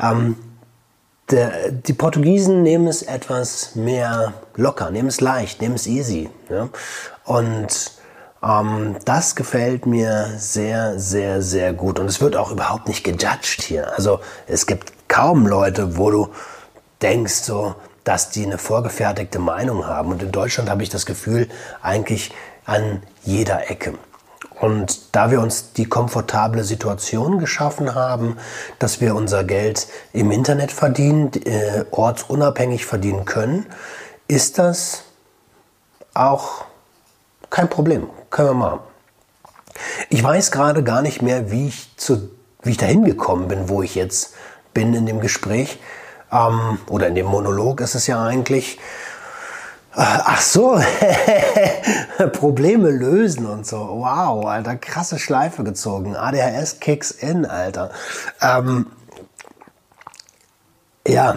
[0.00, 0.36] ähm,
[1.30, 6.28] der, die Portugiesen nehmen es etwas mehr locker, nehmen es leicht, nehmen es easy.
[6.50, 6.68] Ja?
[7.24, 7.92] Und
[8.42, 11.98] ähm, das gefällt mir sehr, sehr, sehr gut.
[11.98, 13.92] Und es wird auch überhaupt nicht gejudged hier.
[13.96, 16.28] Also es gibt kaum Leute, wo du
[17.02, 20.10] denkst, so, dass die eine vorgefertigte Meinung haben.
[20.12, 21.48] Und in Deutschland habe ich das Gefühl,
[21.82, 22.32] eigentlich
[22.64, 23.94] an jeder Ecke.
[24.60, 28.36] Und da wir uns die komfortable Situation geschaffen haben,
[28.78, 33.66] dass wir unser Geld im Internet verdienen, äh, ortsunabhängig verdienen können,
[34.28, 35.02] ist das
[36.14, 36.64] auch
[37.50, 38.08] kein Problem.
[38.30, 38.80] Können wir machen.
[40.10, 42.30] Ich weiß gerade gar nicht mehr, wie ich, zu,
[42.62, 44.34] wie ich dahin gekommen bin, wo ich jetzt
[44.74, 45.78] bin in dem Gespräch.
[46.32, 48.78] Ähm, oder in dem Monolog ist es ja eigentlich.
[49.94, 50.80] Ach so,
[52.32, 53.76] Probleme lösen und so.
[53.76, 56.16] Wow, Alter, krasse Schleife gezogen.
[56.16, 57.90] ADHS kicks in, Alter.
[58.40, 58.86] Ähm,
[61.06, 61.36] ja,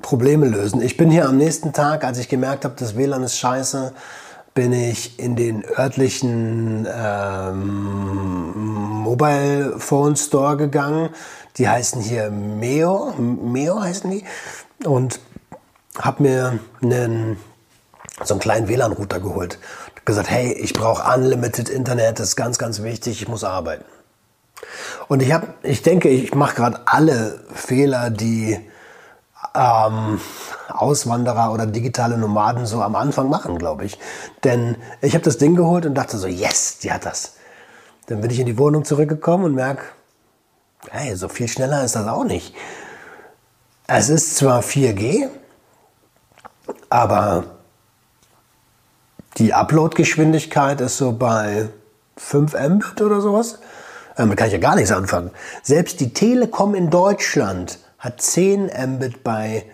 [0.00, 0.80] Probleme lösen.
[0.80, 3.92] Ich bin hier am nächsten Tag, als ich gemerkt habe, das WLAN ist scheiße,
[4.54, 8.52] bin ich in den örtlichen ähm,
[9.02, 11.10] Mobile Phone Store gegangen.
[11.58, 14.24] Die heißen hier Meo, Meo heißen die.
[14.84, 15.20] Und
[15.98, 17.36] habe mir einen
[18.24, 19.58] so einen kleinen WLAN-Router geholt.
[20.04, 23.84] Gesagt, hey, ich brauche Unlimited Internet, das ist ganz, ganz wichtig, ich muss arbeiten.
[25.08, 28.58] Und ich habe, ich denke, ich mache gerade alle Fehler, die
[29.54, 30.20] ähm,
[30.68, 33.98] Auswanderer oder digitale Nomaden so am Anfang machen, glaube ich.
[34.44, 37.34] Denn ich habe das Ding geholt und dachte so, yes, die hat das.
[38.06, 39.84] Dann bin ich in die Wohnung zurückgekommen und merke,
[40.90, 42.54] hey, so viel schneller ist das auch nicht.
[43.86, 45.28] Es ist zwar 4G,
[46.88, 47.44] aber
[49.38, 51.68] die Upload-Geschwindigkeit ist so bei
[52.16, 53.58] 5 Mbit oder sowas.
[54.16, 55.30] Damit kann ich ja gar nichts anfangen.
[55.62, 59.64] Selbst die Telekom in Deutschland hat 10 Mbit bei,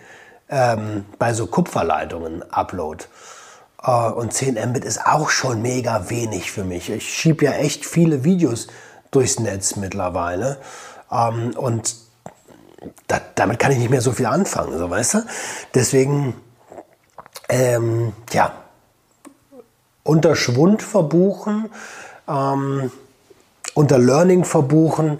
[0.49, 3.05] ähm, bei so Kupferleitungen Upload.
[3.81, 6.89] Uh, und 10 Mbit ist auch schon mega wenig für mich.
[6.89, 8.67] Ich schiebe ja echt viele Videos
[9.11, 10.57] durchs Netz mittlerweile.
[11.11, 11.95] Ähm, und
[13.07, 15.17] da, damit kann ich nicht mehr so viel anfangen, so weißt du?
[15.73, 16.35] Deswegen,
[17.49, 18.53] ähm, ja,
[20.03, 21.69] unter Schwund verbuchen,
[22.27, 22.91] ähm,
[23.73, 25.19] unter Learning verbuchen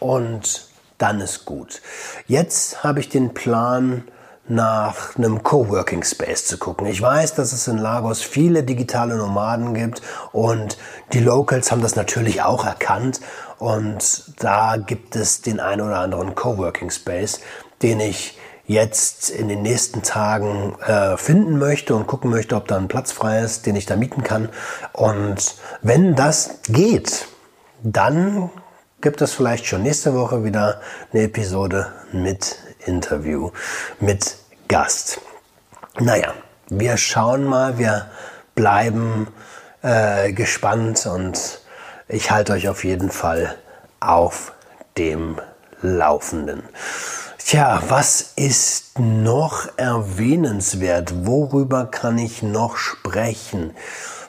[0.00, 1.80] und dann ist gut.
[2.26, 4.04] Jetzt habe ich den Plan,
[4.48, 6.86] nach einem Coworking Space zu gucken.
[6.86, 10.00] Ich weiß, dass es in Lagos viele digitale Nomaden gibt
[10.32, 10.78] und
[11.12, 13.20] die Locals haben das natürlich auch erkannt
[13.58, 17.40] und da gibt es den ein oder anderen Coworking Space,
[17.82, 22.76] den ich jetzt in den nächsten Tagen äh, finden möchte und gucken möchte, ob da
[22.76, 24.50] ein Platz frei ist, den ich da mieten kann.
[24.92, 27.26] Und wenn das geht,
[27.82, 28.50] dann
[29.00, 30.80] gibt es vielleicht schon nächste Woche wieder
[31.12, 33.50] eine Episode mit Interview,
[34.00, 34.36] mit
[34.68, 35.20] Gast.
[35.98, 36.34] Naja,
[36.68, 38.10] wir schauen mal, wir
[38.54, 39.28] bleiben
[39.82, 41.60] äh, gespannt und
[42.08, 43.54] ich halte euch auf jeden Fall
[44.00, 44.52] auf
[44.96, 45.38] dem
[45.82, 46.62] Laufenden.
[47.38, 51.26] Tja, was ist noch erwähnenswert?
[51.26, 53.72] Worüber kann ich noch sprechen?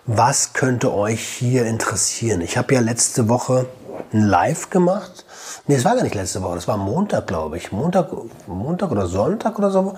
[0.05, 2.41] Was könnte euch hier interessieren?
[2.41, 3.65] Ich habe ja letzte Woche
[4.13, 5.25] ein Live gemacht.
[5.67, 7.71] Nee, es war gar nicht letzte Woche, das war Montag, glaube ich.
[7.71, 8.09] Montag,
[8.47, 9.95] Montag oder Sonntag oder so.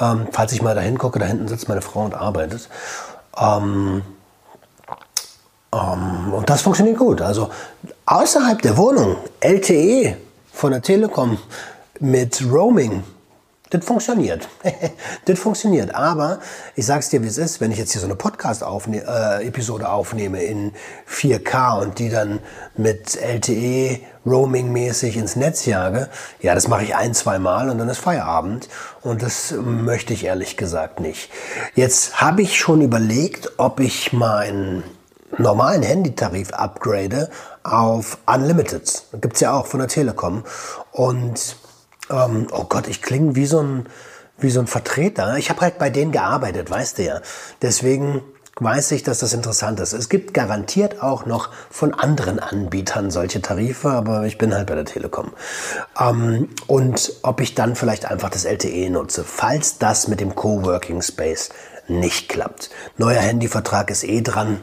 [0.00, 2.68] Ähm, falls ich mal da hingucke, da hinten sitzt meine Frau und arbeitet.
[3.36, 4.02] Ähm,
[5.72, 7.20] ähm, und das funktioniert gut.
[7.20, 7.50] Also
[8.06, 10.16] außerhalb der Wohnung, LTE
[10.52, 11.38] von der Telekom,
[12.00, 13.02] mit Roaming.
[13.70, 14.48] Das funktioniert.
[15.26, 15.94] das funktioniert.
[15.94, 16.38] Aber
[16.74, 19.86] ich sag's dir, wie es ist, wenn ich jetzt hier so eine Podcast-Episode -Aufne äh,
[19.86, 20.72] aufnehme in
[21.06, 22.38] 4K und die dann
[22.76, 26.08] mit LTE Roaming-mäßig ins Netz jage,
[26.40, 28.70] ja, das mache ich ein, zwei Mal und dann ist Feierabend.
[29.02, 31.30] Und das möchte ich ehrlich gesagt nicht.
[31.74, 34.82] Jetzt habe ich schon überlegt, ob ich meinen
[35.38, 37.30] normalen Handytarif upgrade
[37.62, 39.04] auf Unlimited.
[39.20, 40.44] Gibt's ja auch von der Telekom.
[40.92, 41.56] Und
[42.10, 43.86] ähm, oh Gott, ich klinge wie so ein,
[44.38, 45.36] wie so ein Vertreter.
[45.36, 47.20] Ich habe halt bei denen gearbeitet, weißt du ja.
[47.62, 48.22] Deswegen
[48.60, 49.92] weiß ich, dass das interessant ist.
[49.92, 54.74] Es gibt garantiert auch noch von anderen Anbietern solche Tarife, aber ich bin halt bei
[54.74, 55.32] der Telekom.
[55.98, 61.02] Ähm, und ob ich dann vielleicht einfach das LTE nutze, falls das mit dem Coworking
[61.02, 61.50] Space
[61.86, 62.70] nicht klappt.
[62.96, 64.60] Neuer Handyvertrag ist eh dran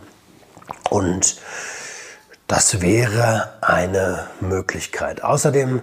[0.90, 1.38] und
[2.48, 5.24] das wäre eine Möglichkeit.
[5.24, 5.82] Außerdem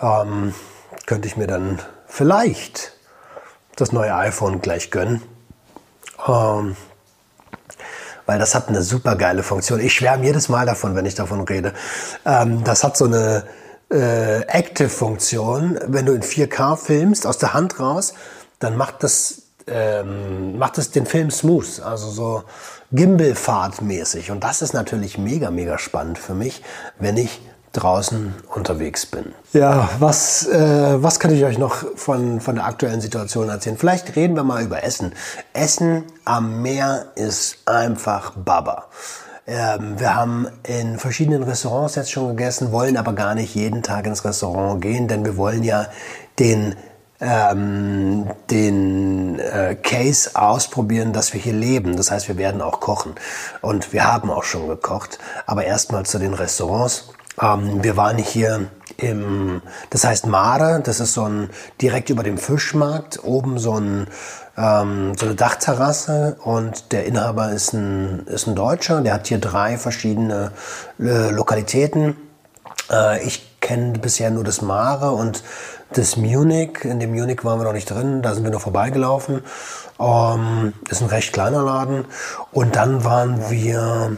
[0.00, 0.54] ähm,
[1.06, 2.92] könnte ich mir dann vielleicht
[3.76, 5.22] das neue iPhone gleich gönnen.
[6.26, 6.76] Ähm,
[8.26, 9.80] weil das hat eine super geile Funktion.
[9.80, 11.72] Ich schwärme jedes Mal davon, wenn ich davon rede.
[12.26, 13.44] Ähm, das hat so eine
[13.90, 15.78] äh, Active-Funktion.
[15.86, 18.12] Wenn du in 4K filmst, aus der Hand raus,
[18.58, 21.80] dann macht das, ähm, macht das den Film smooth.
[21.80, 22.44] Also so
[22.92, 24.30] Gimbal-Fahrt-mäßig.
[24.30, 26.62] Und das ist natürlich mega, mega spannend für mich,
[26.98, 27.40] wenn ich
[27.72, 29.34] draußen unterwegs bin.
[29.52, 33.76] Ja, was, äh, was kann ich euch noch von, von der aktuellen Situation erzählen?
[33.76, 35.12] Vielleicht reden wir mal über Essen.
[35.52, 38.86] Essen am Meer ist einfach Baba.
[39.46, 44.06] Ähm, wir haben in verschiedenen Restaurants jetzt schon gegessen, wollen aber gar nicht jeden Tag
[44.06, 45.86] ins Restaurant gehen, denn wir wollen ja
[46.38, 46.74] den
[47.20, 51.96] ähm, den äh, Case ausprobieren, dass wir hier leben.
[51.96, 53.14] Das heißt, wir werden auch kochen.
[53.60, 55.18] Und wir haben auch schon gekocht.
[55.46, 57.10] Aber erstmal zu den Restaurants.
[57.40, 61.50] Ähm, wir waren hier im, das heißt Mare, das ist so ein,
[61.80, 64.08] direkt über dem Fischmarkt, oben so, ein,
[64.56, 69.38] ähm, so eine Dachterrasse und der Inhaber ist ein, ist ein Deutscher, der hat hier
[69.38, 70.50] drei verschiedene
[70.98, 72.16] äh, Lokalitäten.
[72.90, 75.44] Äh, ich kenne bisher nur das Mare und
[75.92, 76.84] das Munich.
[76.84, 79.42] In dem Munich waren wir noch nicht drin, da sind wir nur vorbeigelaufen.
[79.98, 82.04] Ähm, ist ein recht kleiner Laden.
[82.52, 84.16] Und dann waren wir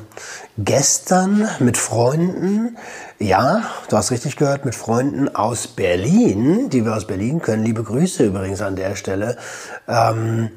[0.58, 2.76] gestern mit Freunden,
[3.18, 7.64] ja, du hast richtig gehört, mit Freunden aus Berlin, die wir aus Berlin können.
[7.64, 9.36] Liebe Grüße übrigens an der Stelle.
[9.88, 10.50] Ähm,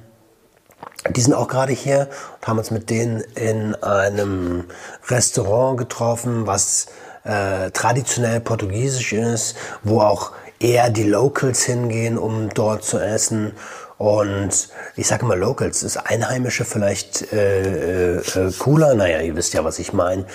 [1.09, 4.65] die sind auch gerade hier und haben uns mit denen in einem
[5.09, 6.87] Restaurant getroffen, was
[7.23, 13.53] äh, traditionell portugiesisch ist, wo auch eher die Locals hingehen, um dort zu essen.
[13.97, 18.95] Und ich sage immer Locals, ist Einheimische vielleicht äh, äh, cooler?
[18.95, 20.25] Naja, ihr wisst ja, was ich meine.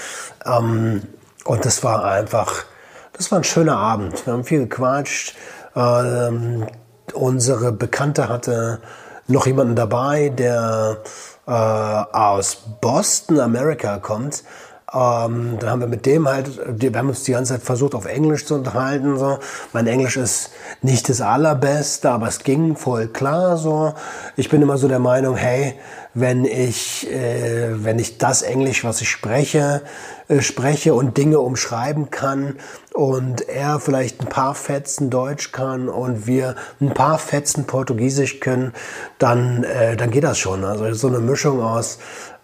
[0.46, 1.02] Ähm,
[1.44, 2.64] und das war einfach,
[3.12, 4.24] das war ein schöner Abend.
[4.26, 5.34] Wir haben viel gequatscht.
[5.74, 6.66] Ähm,
[7.12, 8.80] unsere Bekannte hatte
[9.26, 10.98] noch jemanden dabei, der
[11.46, 14.44] äh, aus Boston, Amerika kommt.
[14.92, 18.06] Ähm, dann haben wir mit dem halt, wir haben uns die ganze Zeit versucht, auf
[18.06, 19.18] Englisch zu unterhalten.
[19.18, 19.38] So.
[19.74, 23.58] Mein Englisch ist nicht das allerbeste, aber es ging voll klar.
[23.58, 23.92] So.
[24.36, 25.74] Ich bin immer so der Meinung, hey,
[26.14, 29.82] wenn ich, äh, wenn ich das Englisch, was ich spreche,
[30.28, 32.56] äh, spreche und Dinge umschreiben kann
[32.94, 38.72] und er vielleicht ein paar Fetzen Deutsch kann und wir ein paar Fetzen Portugiesisch können,
[39.18, 40.64] dann, äh, dann geht das schon.
[40.64, 41.98] Also so eine Mischung aus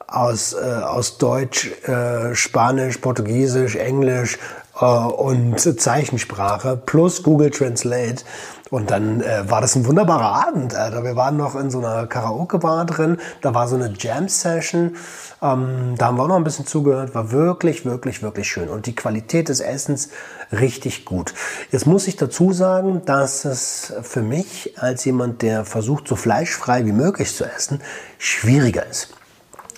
[0.07, 4.39] aus, äh, aus Deutsch, äh, Spanisch, Portugiesisch, Englisch
[4.81, 8.25] äh, und Zeichensprache plus Google Translate.
[8.71, 10.75] Und dann äh, war das ein wunderbarer Abend.
[10.75, 11.05] Alter.
[11.05, 13.19] Wir waren noch in so einer Karaoke-Bar drin.
[13.41, 14.97] Da war so eine Jam-Session.
[15.43, 17.15] Ähm, da haben wir auch noch ein bisschen zugehört.
[17.15, 18.69] War wirklich, wirklich, wirklich schön.
[18.69, 20.09] Und die Qualität des Essens
[20.51, 21.35] richtig gut.
[21.71, 26.85] Jetzt muss ich dazu sagen, dass es für mich als jemand, der versucht, so fleischfrei
[26.85, 27.81] wie möglich zu essen,
[28.19, 29.15] schwieriger ist.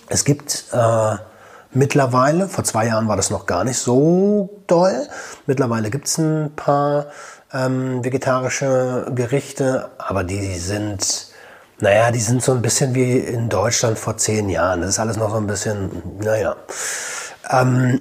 [0.09, 1.17] Es gibt äh,
[1.73, 5.09] mittlerweile, vor zwei Jahren war das noch gar nicht so doll,
[5.47, 7.07] mittlerweile gibt es ein paar
[7.53, 11.29] ähm, vegetarische Gerichte, aber die sind,
[11.81, 14.81] naja, die sind so ein bisschen wie in Deutschland vor zehn Jahren.
[14.81, 16.57] Das ist alles noch so ein bisschen, naja.
[17.51, 18.01] Ähm,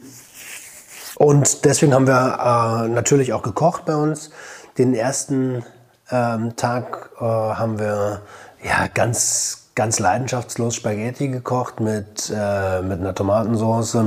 [1.16, 4.32] und deswegen haben wir äh, natürlich auch gekocht bei uns.
[4.78, 5.64] Den ersten
[6.12, 8.22] ähm, Tag äh, haben wir
[8.64, 13.98] ja ganz ganz leidenschaftslos Spaghetti gekocht mit, äh, mit einer Tomatensauce,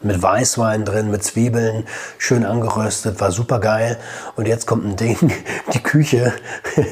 [0.00, 1.84] mit Weißwein drin, mit Zwiebeln,
[2.16, 3.98] schön angeröstet, war super geil.
[4.36, 5.18] Und jetzt kommt ein Ding,
[5.74, 6.32] die Küche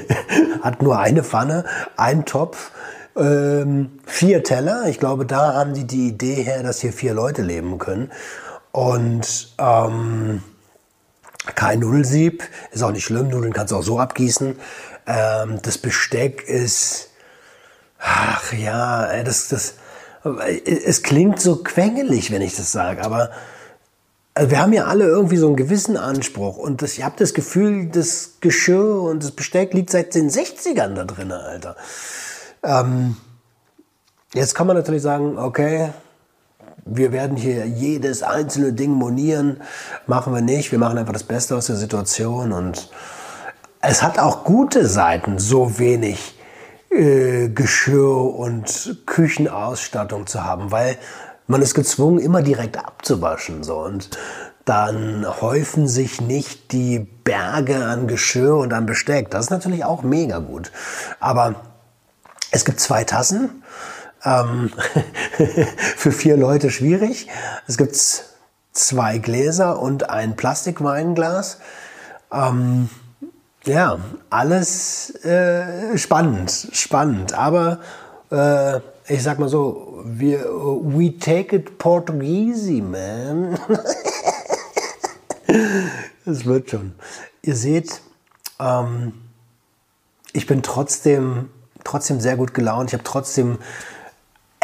[0.63, 1.65] hat nur eine Pfanne,
[1.97, 2.73] ein Topf,
[3.17, 4.87] ähm, vier Teller.
[4.89, 8.11] Ich glaube, da haben die die Idee her, dass hier vier Leute leben können.
[8.73, 10.43] Und ähm,
[11.55, 14.57] kein Nudelsieb, ist auch nicht schlimm, Nudeln kannst du auch so abgießen.
[15.07, 17.12] Ähm, das Besteck ist
[18.05, 19.75] Ach ja, das, das,
[20.65, 23.31] es klingt so quengelig, wenn ich das sage, aber
[24.35, 27.33] äh, wir haben ja alle irgendwie so einen gewissen Anspruch und das, ich habe das
[27.33, 31.77] Gefühl, das Geschirr und das Besteck liegt seit den 60ern da drin, Alter.
[32.65, 33.17] Ähm,
[34.35, 35.91] jetzt kann man natürlich sagen, okay,
[36.85, 39.61] wir werden hier jedes einzelne Ding monieren,
[40.09, 42.91] machen wir nicht, wir machen einfach das Beste aus der Situation und
[43.81, 46.35] es hat auch gute Seiten, so wenig
[46.95, 50.99] äh, Geschirr und Küchenausstattung zu haben, weil
[51.47, 53.63] man ist gezwungen, immer direkt abzuwaschen.
[53.63, 53.79] So.
[53.79, 54.11] Und
[54.65, 59.31] dann häufen sich nicht die Berge an Geschirr und an Besteck.
[59.31, 60.71] Das ist natürlich auch mega gut.
[61.19, 61.57] Aber
[62.51, 63.63] es gibt zwei Tassen.
[64.25, 64.71] Ähm,
[65.97, 67.29] für vier Leute schwierig.
[67.67, 67.97] Es gibt
[68.73, 71.59] zwei Gläser und ein Plastikweinglas.
[72.33, 72.89] Ähm,
[73.65, 73.99] ja,
[74.31, 77.35] alles äh, spannend, spannend.
[77.35, 77.81] Aber
[78.31, 83.59] äh, ich sag mal so, wir, we take it Portugiesi, man.
[86.25, 86.93] Es wird schon.
[87.43, 88.01] Ihr seht,
[88.61, 89.13] ähm,
[90.33, 91.51] ich bin trotzdem,
[91.85, 92.91] trotzdem sehr gut gelaunt.
[92.91, 93.59] Ich habe trotzdem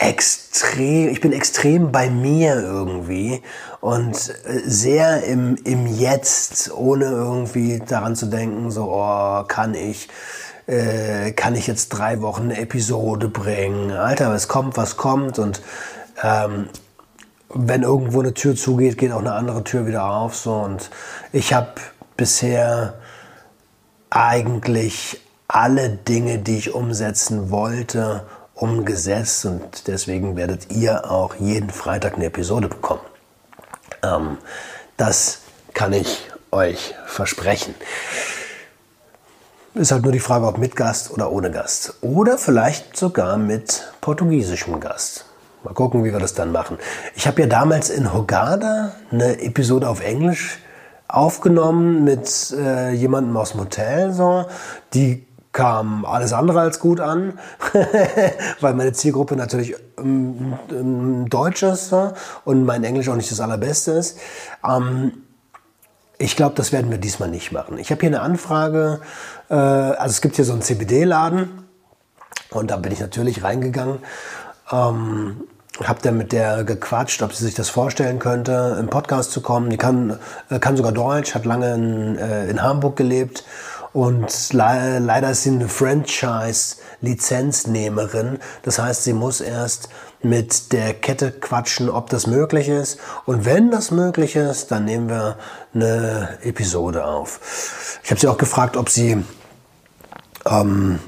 [0.01, 3.43] extrem, ich bin extrem bei mir irgendwie
[3.81, 10.09] und äh, sehr im, im Jetzt, ohne irgendwie daran zu denken, so, oh, kann ich,
[10.67, 13.91] äh, kann ich jetzt drei Wochen eine Episode bringen?
[13.91, 15.61] Alter, es kommt, was kommt und
[16.23, 16.69] ähm,
[17.49, 20.37] wenn irgendwo eine Tür zugeht, geht auch eine andere Tür wieder auf.
[20.37, 20.53] So.
[20.55, 20.91] Und
[21.33, 21.73] ich habe
[22.17, 22.95] bisher
[24.11, 28.25] eigentlich alle Dinge, die ich umsetzen wollte,
[28.61, 29.45] umgesetzt.
[29.45, 33.03] Und deswegen werdet ihr auch jeden Freitag eine Episode bekommen.
[34.03, 34.39] Ähm,
[34.97, 35.41] das
[35.75, 37.75] kann ich euch versprechen.
[39.75, 41.95] Ist halt nur die Frage, ob mit Gast oder ohne Gast.
[42.01, 45.25] Oder vielleicht sogar mit portugiesischem Gast.
[45.63, 46.79] Mal gucken, wie wir das dann machen.
[47.15, 50.59] Ich habe ja damals in Hogada eine Episode auf Englisch
[51.07, 54.13] aufgenommen mit äh, jemandem aus dem Hotel.
[54.13, 54.47] So.
[54.95, 55.28] Die
[55.59, 57.37] kam alles andere als gut an,
[58.61, 62.13] weil meine Zielgruppe natürlich ähm, ähm, Deutsch ist so,
[62.45, 64.21] und mein Englisch auch nicht das allerbeste ist.
[64.65, 65.25] Ähm,
[66.17, 67.77] ich glaube, das werden wir diesmal nicht machen.
[67.77, 69.01] Ich habe hier eine Anfrage,
[69.51, 71.65] äh, also es gibt hier so einen CBD-Laden
[72.51, 73.99] und da bin ich natürlich reingegangen
[74.71, 75.41] ähm,
[75.83, 79.71] hab dann mit der gequatscht, ob sie sich das vorstellen könnte, im Podcast zu kommen.
[79.71, 80.19] Die kann,
[80.51, 83.45] äh, kann sogar Deutsch, hat lange in, äh, in Hamburg gelebt
[83.93, 88.39] und le leider ist sie eine Franchise-Lizenznehmerin.
[88.63, 89.89] Das heißt, sie muss erst
[90.23, 92.99] mit der Kette quatschen, ob das möglich ist.
[93.25, 95.37] Und wenn das möglich ist, dann nehmen wir
[95.75, 98.01] eine Episode auf.
[98.03, 99.25] Ich habe sie auch gefragt, ob sie
[100.47, 100.99] ähm,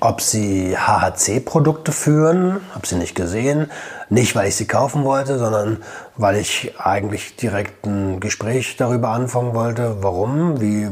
[0.00, 3.70] ob sie HHC-Produkte führen, habe sie nicht gesehen.
[4.08, 5.82] Nicht, weil ich sie kaufen wollte, sondern
[6.16, 10.88] weil ich eigentlich direkt ein Gespräch darüber anfangen wollte, warum, wie,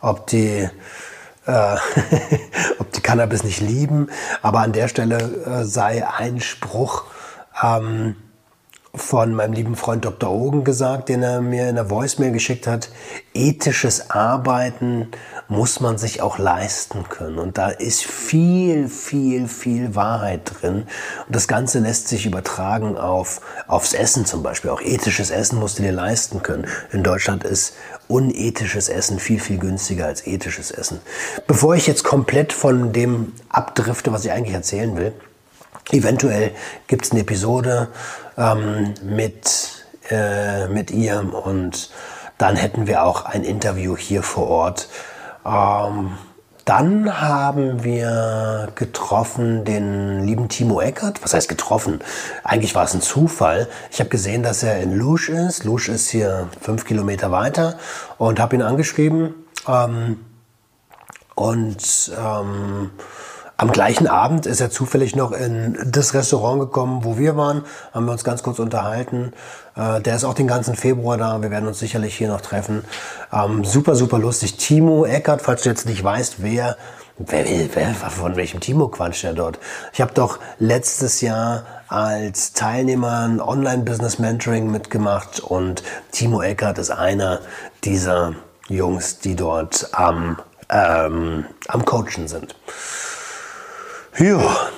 [0.00, 0.68] ob die,
[1.46, 1.76] äh,
[2.78, 4.08] ob die Cannabis nicht lieben.
[4.40, 7.04] Aber an der Stelle äh, sei ein Spruch
[7.62, 8.16] ähm,
[8.94, 10.30] von meinem lieben Freund Dr.
[10.30, 12.90] Ogen gesagt, den er mir in der Voicemail geschickt hat.
[13.32, 15.08] Ethisches Arbeiten
[15.48, 17.38] muss man sich auch leisten können.
[17.38, 20.86] Und da ist viel, viel, viel Wahrheit drin.
[21.26, 24.70] Und das Ganze lässt sich übertragen auf, aufs Essen zum Beispiel.
[24.70, 26.66] Auch ethisches Essen musst du dir leisten können.
[26.92, 27.74] In Deutschland ist
[28.06, 31.00] unethisches Essen viel, viel günstiger als ethisches Essen.
[31.46, 35.12] Bevor ich jetzt komplett von dem abdrifte, was ich eigentlich erzählen will,
[35.90, 36.52] eventuell
[36.86, 37.88] gibt es eine Episode
[38.36, 41.90] ähm, mit, äh, mit ihr und
[42.38, 44.88] dann hätten wir auch ein Interview hier vor Ort
[45.44, 46.12] ähm,
[46.64, 51.22] dann haben wir getroffen den lieben Timo Eckert.
[51.22, 52.00] Was heißt getroffen?
[52.42, 53.68] Eigentlich war es ein Zufall.
[53.90, 55.64] Ich habe gesehen, dass er in Lusch ist.
[55.64, 57.78] Lusch ist hier fünf Kilometer weiter
[58.16, 59.34] und habe ihn angeschrieben.
[59.68, 60.20] Ähm,
[61.34, 62.92] und ähm,
[63.56, 68.06] am gleichen Abend ist er zufällig noch in das Restaurant gekommen, wo wir waren, haben
[68.06, 69.32] wir uns ganz kurz unterhalten.
[69.76, 71.40] Äh, der ist auch den ganzen Februar da.
[71.40, 72.84] Wir werden uns sicherlich hier noch treffen.
[73.32, 74.56] Ähm, super, super lustig.
[74.56, 76.76] Timo Eckert, falls du jetzt nicht weißt, wer,
[77.16, 79.60] wer, wer von welchem Timo quatscht er dort?
[79.92, 87.40] Ich habe doch letztes Jahr als Teilnehmer ein Online-Business-Mentoring mitgemacht und Timo Eckert ist einer
[87.84, 88.34] dieser
[88.68, 90.40] Jungs, die dort am,
[90.70, 92.56] ähm, am Coachen sind.
[94.16, 94.68] Ja,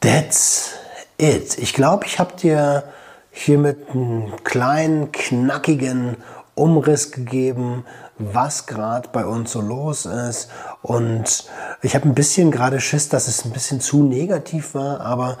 [0.00, 0.72] that's
[1.18, 1.56] it.
[1.56, 2.82] Ich glaube, ich habe dir
[3.30, 6.16] hiermit einen kleinen, knackigen
[6.56, 7.84] Umriss gegeben,
[8.18, 10.50] was gerade bei uns so los ist.
[10.82, 11.44] Und
[11.80, 15.38] ich habe ein bisschen gerade Schiss, dass es ein bisschen zu negativ war, aber,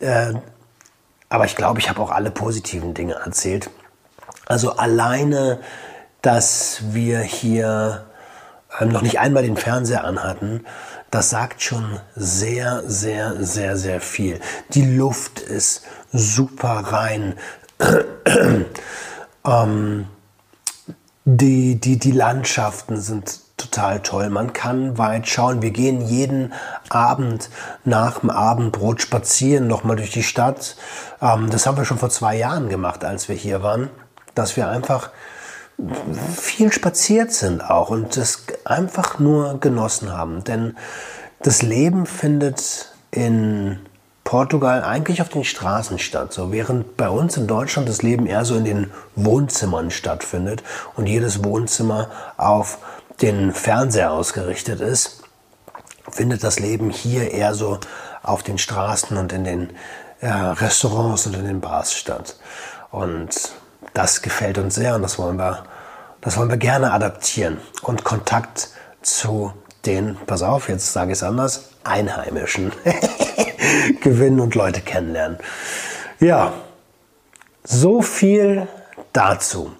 [0.00, 0.34] äh,
[1.28, 3.70] aber ich glaube, ich habe auch alle positiven Dinge erzählt.
[4.46, 5.60] Also alleine,
[6.22, 8.06] dass wir hier
[8.80, 10.64] äh, noch nicht einmal den Fernseher anhatten,
[11.14, 14.40] das sagt schon sehr, sehr, sehr, sehr viel.
[14.70, 17.36] Die Luft ist super rein.
[19.46, 20.06] ähm,
[21.24, 24.28] die, die, die Landschaften sind total toll.
[24.28, 25.62] Man kann weit schauen.
[25.62, 26.52] Wir gehen jeden
[26.88, 27.48] Abend
[27.84, 30.74] nach dem Abendbrot spazieren, nochmal durch die Stadt.
[31.22, 33.88] Ähm, das haben wir schon vor zwei Jahren gemacht, als wir hier waren,
[34.34, 35.10] dass wir einfach
[36.36, 40.44] viel spaziert sind auch und das einfach nur genossen haben.
[40.44, 40.76] Denn
[41.40, 43.80] das Leben findet in
[44.24, 46.32] Portugal eigentlich auf den Straßen statt.
[46.32, 50.62] So während bei uns in Deutschland das Leben eher so in den Wohnzimmern stattfindet
[50.96, 52.78] und jedes Wohnzimmer auf
[53.20, 55.22] den Fernseher ausgerichtet ist,
[56.10, 57.78] findet das Leben hier eher so
[58.22, 59.70] auf den Straßen und in den
[60.20, 62.36] äh, Restaurants und in den Bars statt.
[62.90, 63.52] Und
[63.94, 65.64] das gefällt uns sehr und das wollen wir,
[66.20, 68.68] das wollen wir gerne adaptieren und Kontakt
[69.02, 69.52] zu
[69.86, 72.72] den, pass auf, jetzt sage ich es anders, Einheimischen
[74.02, 75.38] gewinnen und Leute kennenlernen.
[76.20, 76.52] Ja,
[77.62, 78.66] so viel
[79.12, 79.72] dazu.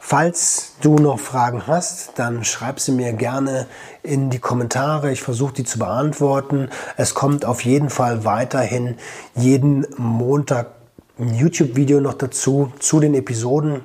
[0.00, 3.66] Falls du noch Fragen hast, dann schreib sie mir gerne
[4.02, 5.12] in die Kommentare.
[5.12, 6.70] Ich versuche die zu beantworten.
[6.96, 8.98] Es kommt auf jeden Fall weiterhin
[9.34, 10.79] jeden Montag
[11.20, 13.82] ein YouTube-Video noch dazu, zu den Episoden.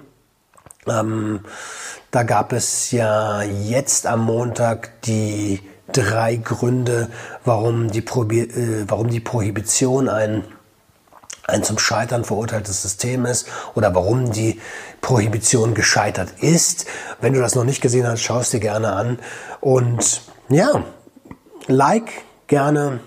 [0.87, 1.41] Ähm,
[2.11, 5.59] da gab es ja jetzt am Montag die
[5.91, 7.09] drei Gründe,
[7.43, 10.45] warum die, Probi äh, warum die Prohibition ein,
[11.43, 14.59] ein zum Scheitern verurteiltes System ist oder warum die
[15.01, 16.85] Prohibition gescheitert ist.
[17.21, 19.19] Wenn du das noch nicht gesehen hast, schau es dir gerne an.
[19.59, 20.83] Und ja,
[21.67, 22.11] like
[22.47, 23.01] gerne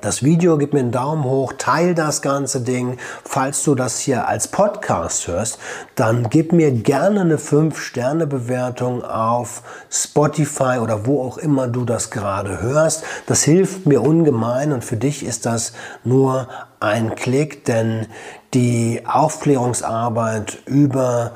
[0.00, 2.96] das Video, gib mir einen Daumen hoch, teil das ganze Ding.
[3.24, 5.58] Falls du das hier als Podcast hörst,
[5.94, 12.60] dann gib mir gerne eine 5-Sterne-Bewertung auf Spotify oder wo auch immer du das gerade
[12.62, 13.04] hörst.
[13.26, 15.72] Das hilft mir ungemein und für dich ist das
[16.04, 16.48] nur
[16.80, 18.06] ein Klick, denn
[18.54, 21.32] die Aufklärungsarbeit über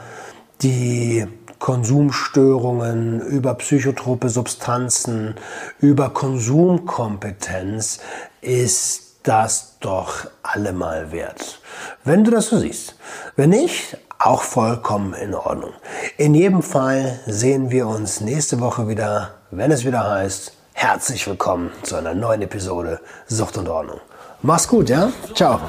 [0.62, 1.26] die
[1.58, 5.34] Konsumstörungen, über psychotrope Substanzen,
[5.80, 8.00] über Konsumkompetenz
[8.46, 11.60] ist das doch allemal wert.
[12.04, 12.94] Wenn du das so siehst.
[13.34, 15.72] Wenn nicht, auch vollkommen in Ordnung.
[16.16, 21.72] In jedem Fall sehen wir uns nächste Woche wieder, wenn es wieder heißt, herzlich willkommen
[21.82, 24.00] zu einer neuen Episode Sucht und Ordnung.
[24.42, 25.10] Mach's gut, ja?
[25.34, 25.60] Ciao.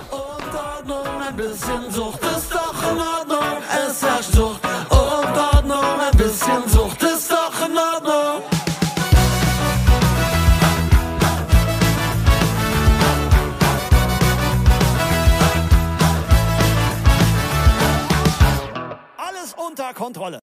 [19.98, 20.40] Kontrolle.